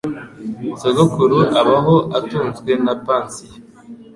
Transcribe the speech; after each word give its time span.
Sogokuru 0.79 1.37
abaho 1.61 1.95
atunzwe 2.17 2.71
na 2.85 2.93
pansiyo. 3.05 3.57